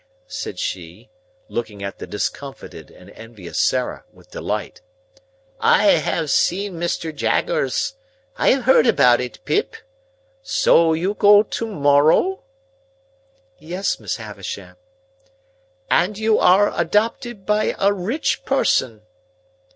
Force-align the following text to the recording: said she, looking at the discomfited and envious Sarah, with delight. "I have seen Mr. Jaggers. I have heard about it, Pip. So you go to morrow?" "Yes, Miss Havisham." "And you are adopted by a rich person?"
said 0.25 0.57
she, 0.57 1.11
looking 1.47 1.83
at 1.83 1.99
the 1.99 2.07
discomfited 2.07 2.89
and 2.89 3.11
envious 3.11 3.59
Sarah, 3.59 4.03
with 4.11 4.31
delight. 4.31 4.81
"I 5.59 5.89
have 5.99 6.31
seen 6.31 6.79
Mr. 6.79 7.15
Jaggers. 7.15 7.93
I 8.35 8.49
have 8.49 8.63
heard 8.63 8.87
about 8.87 9.21
it, 9.21 9.41
Pip. 9.45 9.75
So 10.41 10.93
you 10.93 11.13
go 11.13 11.43
to 11.43 11.67
morrow?" 11.67 12.41
"Yes, 13.59 13.99
Miss 13.99 14.15
Havisham." 14.15 14.75
"And 15.87 16.17
you 16.17 16.39
are 16.39 16.73
adopted 16.75 17.45
by 17.45 17.75
a 17.77 17.93
rich 17.93 18.43
person?" 18.43 19.03